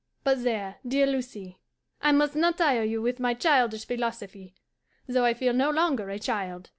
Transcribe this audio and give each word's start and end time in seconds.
But 0.23 0.43
there, 0.43 0.77
dear 0.83 1.05
Lucie, 1.05 1.59
I 2.01 2.11
must 2.11 2.35
not 2.35 2.57
tire 2.57 2.81
you 2.81 3.03
with 3.03 3.19
my 3.19 3.35
childish 3.35 3.85
philosophy, 3.85 4.55
though 5.05 5.25
I 5.25 5.35
feel 5.35 5.53
no 5.53 5.69
longer 5.69 6.09
a 6.09 6.17
child. 6.17 6.69